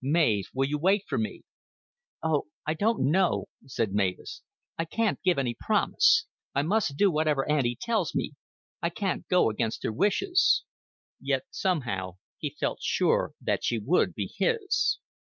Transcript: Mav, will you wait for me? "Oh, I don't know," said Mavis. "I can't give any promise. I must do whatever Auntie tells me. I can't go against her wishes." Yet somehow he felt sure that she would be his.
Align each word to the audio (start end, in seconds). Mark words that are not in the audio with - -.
Mav, 0.03 0.45
will 0.55 0.67
you 0.67 0.79
wait 0.79 1.03
for 1.07 1.19
me? 1.19 1.43
"Oh, 2.23 2.47
I 2.65 2.73
don't 2.73 3.11
know," 3.11 3.45
said 3.67 3.93
Mavis. 3.93 4.41
"I 4.75 4.83
can't 4.83 5.21
give 5.21 5.37
any 5.37 5.53
promise. 5.53 6.25
I 6.55 6.63
must 6.63 6.97
do 6.97 7.11
whatever 7.11 7.47
Auntie 7.47 7.77
tells 7.79 8.15
me. 8.15 8.31
I 8.81 8.89
can't 8.89 9.27
go 9.27 9.51
against 9.51 9.83
her 9.83 9.93
wishes." 9.93 10.63
Yet 11.19 11.43
somehow 11.51 12.17
he 12.39 12.49
felt 12.49 12.81
sure 12.81 13.33
that 13.41 13.63
she 13.63 13.77
would 13.77 14.15
be 14.15 14.33
his. 14.35 14.97